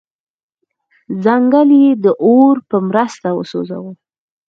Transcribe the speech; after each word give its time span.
ځنګل 1.23 1.69
یې 1.81 1.91
د 2.03 2.05
اور 2.27 2.55
په 2.69 2.77
مرسته 2.89 3.27
وسوځاوه. 3.33 3.91